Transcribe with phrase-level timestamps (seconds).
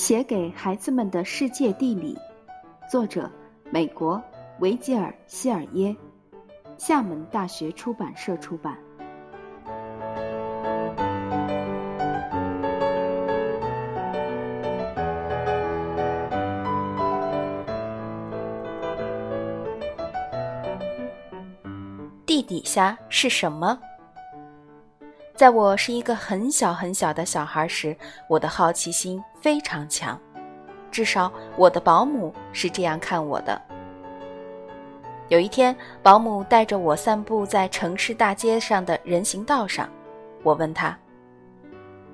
[0.00, 2.16] 写给孩子们的世界地理，
[2.90, 3.30] 作者
[3.70, 4.18] 美国
[4.60, 5.94] 维吉尔·希尔耶，
[6.78, 8.78] 厦门大学出版社出版。
[22.24, 23.78] 地底下是什么？
[25.40, 27.96] 在我是一个很小很小的小孩时，
[28.28, 30.20] 我的好奇心非常强，
[30.90, 33.58] 至少我的保姆是这样看我的。
[35.28, 39.88] 有一天，保姆带着我散步在城市大街上的人行道上，
[40.42, 40.94] 我问他：“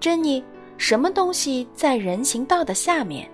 [0.00, 0.44] 珍妮，
[0.76, 3.30] 什么东西在人行道的下面？”“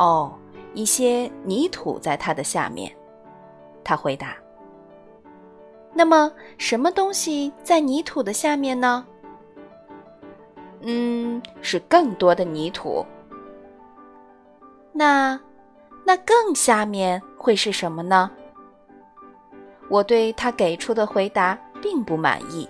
[0.00, 0.32] 哦，
[0.72, 2.90] 一些泥土在它的下面。”
[3.84, 4.34] 他回答。
[5.96, 9.06] 那么，什么东西在泥土的下面呢？
[10.80, 13.06] 嗯，是更多的泥土。
[14.92, 15.38] 那，
[16.04, 18.28] 那更下面会是什么呢？
[19.88, 22.68] 我对他给出的回答并不满意。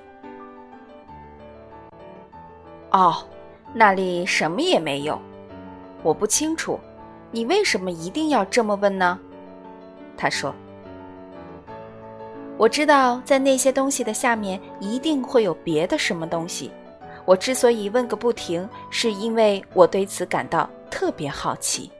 [2.91, 3.17] 哦，
[3.73, 5.19] 那里什么也没有。
[6.03, 6.79] 我不清楚，
[7.31, 9.19] 你为什么一定要这么问呢？
[10.15, 10.55] 他说。
[12.57, 16.71] 我知道，在那些东西的下面一定会有别的什么东西。
[17.25, 21.91] 我之所以问个不停，是因为我对此感到特别好奇。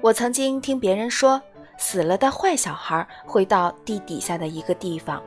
[0.00, 1.40] 我曾经听别人说，
[1.76, 5.20] 死了的坏小孩会到地底下的一个地方。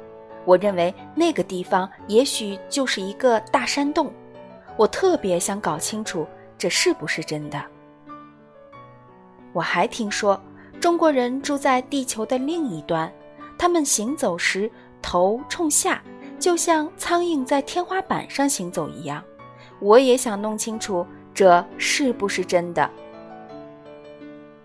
[0.45, 4.09] 我认为那个地方也许就是一个大山洞。
[4.77, 6.25] 我特别想搞清楚
[6.57, 7.61] 这是不是真的。
[9.53, 10.39] 我还听说，
[10.80, 13.12] 中国人住在地球的另一端，
[13.57, 14.69] 他们行走时
[15.01, 16.01] 头冲下，
[16.40, 19.24] 就像苍蝇在天花板上行走一样。
[19.79, 22.90] 我也想弄清楚这是不是真的。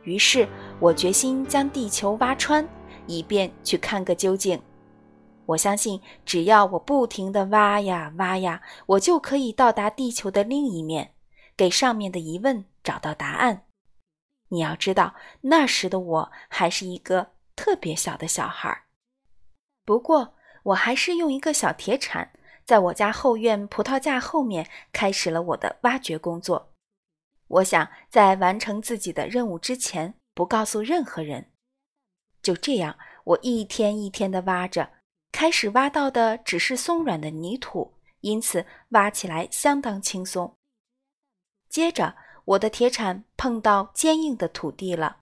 [0.02, 0.46] 于是
[0.80, 2.66] 我决心将地球挖穿，
[3.06, 4.60] 以便去看个究竟。
[5.46, 11.12] 我相信，只要我不停地挖呀挖呀，我就可以到达地球的另一面，
[11.56, 13.62] 给上面的疑问找到答案。
[14.54, 18.84] 你要知道，那时的我还是一个特别小的小孩儿。
[19.84, 22.30] 不过，我还是用一个小铁铲，
[22.64, 26.72] 在我家后院葡萄架后面开始了我的挖掘工作。
[27.48, 31.50] 我想在完成自己的任务之前，不告诉任何人。
[32.40, 34.90] 就这样，我一天一天地挖着，
[35.32, 40.56] 开始挖到的只是松软的泥土，因此挖起来相当轻松。
[41.68, 45.18] 接着，我的铁铲碰到坚硬的土地了，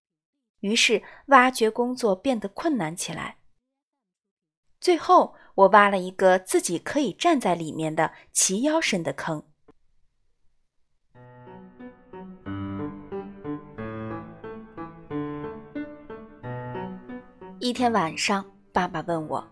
[0.61, 3.37] 于是挖掘工作变得困难起来。
[4.81, 9.45] 最后，我挖了一个自己可以站在里面的齐腰深的坑。
[17.61, 19.47] 一天晚上，爸爸问我：“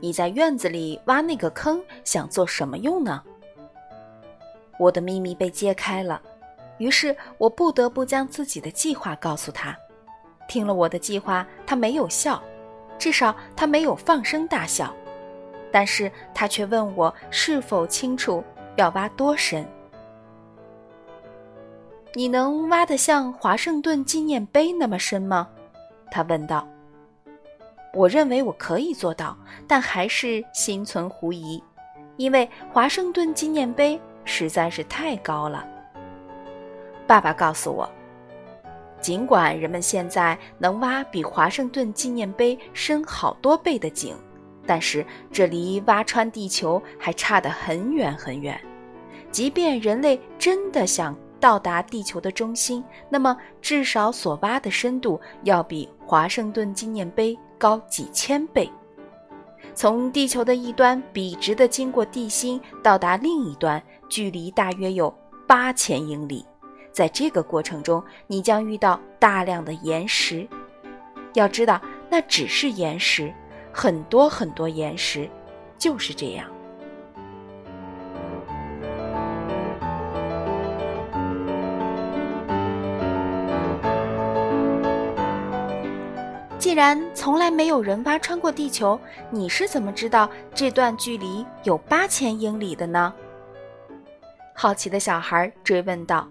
[0.00, 3.22] 你在院子里挖那个坑，想做什么用呢？”
[4.80, 6.22] 我的秘密被揭开了。
[6.82, 9.76] 于是我不得不将自己的计划告诉他。
[10.48, 12.42] 听了我的计划，他没有笑，
[12.98, 14.92] 至少他没有放声大笑。
[15.70, 18.42] 但是他却问我是否清楚
[18.74, 19.64] 要挖多深。
[22.14, 25.48] 你能挖得像华盛顿纪念碑那么深吗？
[26.10, 26.66] 他问道。
[27.94, 29.38] 我认为我可以做到，
[29.68, 31.62] 但还是心存狐疑，
[32.16, 35.64] 因为华盛顿纪念碑实在是太高了。
[37.06, 37.88] 爸爸告诉我，
[39.00, 44.14] 尽管人们现在能挖比华盛顿纪念碑深好多倍的井，
[44.66, 48.58] 但是这离挖穿地球还差得很远很远。
[49.30, 58.70] 即便人类真的想到达地球的中心，那么至少所挖的深度要比华盛顿纪念碑高几千倍。
[59.74, 65.12] 从地球的一端笔直地经过地心到达另一端，距离大约有
[65.46, 66.44] 八千英里。
[66.92, 70.46] 在这个过程中，你将遇到大量的岩石。
[71.34, 71.80] 要知道，
[72.10, 73.32] 那只是岩石，
[73.72, 75.28] 很多很多岩石，
[75.78, 76.46] 就是这样。
[86.58, 88.98] 既然从来没有人挖穿过地球，
[89.30, 93.12] 你是怎么知道这段距离有八千英里的呢？
[94.54, 96.28] 好奇的小孩追问道。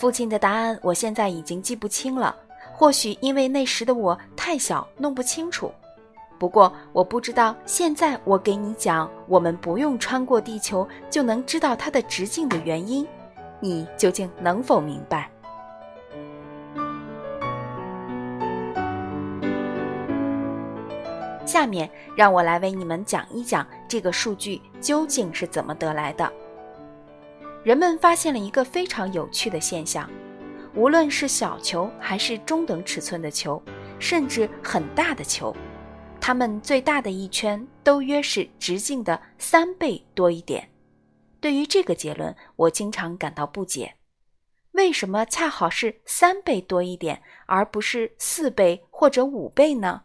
[0.00, 2.34] 父亲的答案我现在已经记不清了，
[2.72, 5.70] 或许因为那时的我太小，弄不清楚。
[6.38, 13.06] 不过，我不知道现在我给你讲，我们不用穿过地球就能知道它的直径的原因，
[13.60, 15.30] 你究竟能否明白？
[21.44, 26.32] 下面让我来为你们讲一讲这个数据究竟是怎么得来的。
[27.62, 30.08] 人们发现了一个非常有趣的现象：
[30.74, 33.62] 无论是小球还是中等尺寸的球，
[33.98, 35.54] 甚至很大的球。
[36.18, 40.70] 它们最大的一圈都约是直径的三倍多一点。
[41.38, 43.96] 对于这个结论，我经常感到不解：
[44.72, 50.04] 为什么恰好是三倍多一点，而不是四倍或者五倍呢？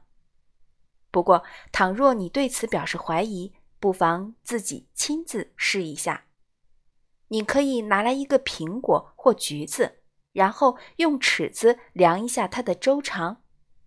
[1.10, 6.26] 不过，倘若你对此表示怀疑，不妨自己亲自试一下。
[7.30, 10.00] 你可以拿来一个苹果或橘子，
[10.34, 13.42] 然后用尺子量一下它的周长，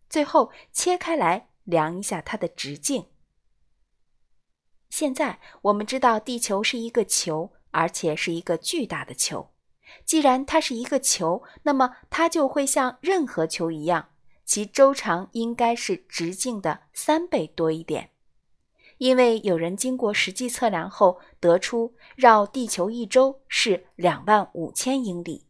[0.08, 1.48] 最后切开来。
[1.68, 3.08] 量一下它的直径。
[4.88, 9.50] 现在我们知道地球是一个球，而且是一个巨大的球。
[10.06, 14.08] 既然它是一个球，那么它就会像任何球一样，
[14.46, 18.12] 其周长应该是直径的三倍多一点。
[18.98, 25.46] 因为有人经过实际测量后得出绕地球一周是两万五千英里，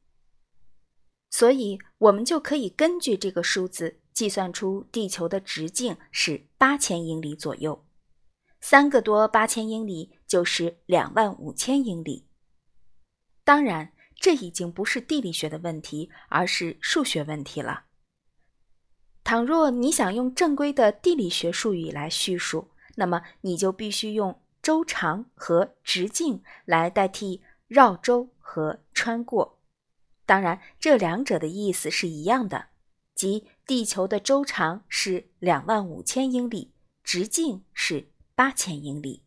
[1.30, 4.00] 所以我们就可以根据这个数字。
[4.12, 7.86] 计算出地球的直径是八千英里左右，
[8.60, 12.26] 三个多八千英里就是两万五千英里。
[13.44, 17.84] 当然，这已经不是地理学的问题，而是数学问题了。
[19.22, 29.60] 倘若你想用正规的地理学术语来叙述，那么你就必须用周长和直径来代替绕周和穿过。
[30.26, 32.66] 当然，这两者的意思是一样的。
[33.14, 36.72] 即地球的周长是两万五千英里，
[37.02, 39.22] 直径是八千英里。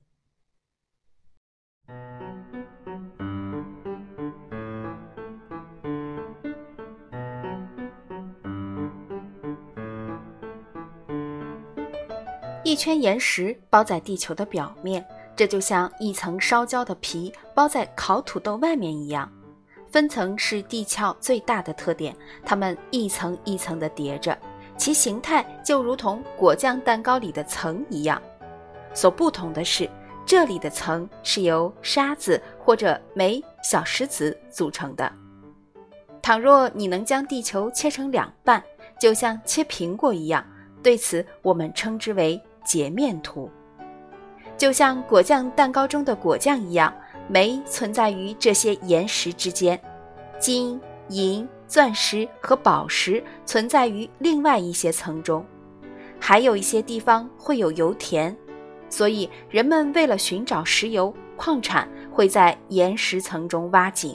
[12.64, 15.04] 一圈岩石包在地球的表面，
[15.36, 19.32] 这就像一层烧焦的皮包在烤土豆外面一样。
[19.92, 22.16] 分层是地壳最大的特点，
[22.46, 24.38] 它们一层一层的叠着，
[24.78, 28.22] 其形态就如同果酱蛋糕里的层一样。
[28.94, 29.90] 所不同的是，
[30.24, 35.12] 这里的层是由沙子或者煤、小石子组成的。
[36.22, 38.64] 倘若你能将地球切成两半，
[39.00, 40.46] 就像切苹果一样，
[40.84, 43.50] 对此我们称之为截面图。
[44.58, 46.94] 就像果酱蛋糕中的果酱一样。
[47.28, 49.80] 煤存在于这些岩石之间，
[50.38, 55.46] 金、银、钻石和宝石存在于另外一些层中，
[56.20, 58.36] 还有一些地方会有油田，
[58.90, 64.14] 所以人们为了寻找石油矿产，会在岩石层中挖井。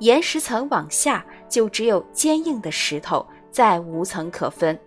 [0.00, 4.78] 岩石层往下就只有坚硬的石头，再无层可分。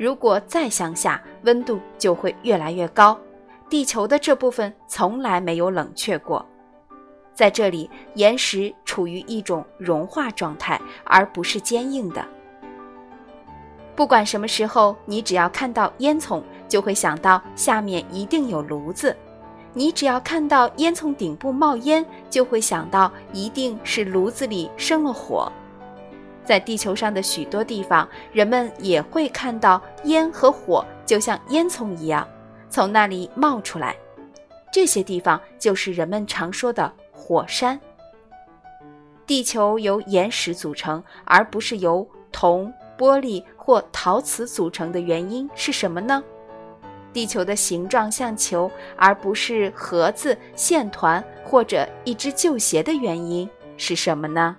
[0.00, 3.20] 如果再向下，温度就会越来越高。
[3.68, 6.42] 地球的这部分从来没有冷却过，
[7.34, 12.24] 在这里，岩石处于一种融化状态，而不是坚硬的。
[13.94, 19.12] 不管什么时候，你只要看到烟囱，就会想到下面一定有炉子；
[19.74, 25.52] 你只要看到烟囱顶部冒烟，就会想到一定是炉子里生了火。
[26.50, 32.26] 在地球上的许多地方，人们也会看到烟和火，就像烟囱一样。
[32.68, 33.96] 从那里冒出来，
[34.72, 37.80] 这些地方就是人们常说的火山。
[39.28, 46.20] 地球由岩石组成，而不是由铜、玻璃或陶瓷组成的原因是什么呢？
[47.12, 54.56] 地球的形状像球，而不是盒子、线团或者一只旧鞋的原因是什么呢？